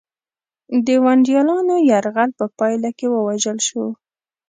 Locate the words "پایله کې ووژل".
2.59-3.57